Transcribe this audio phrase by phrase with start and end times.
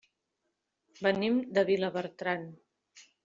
[1.07, 2.49] Venim de Vilabertran.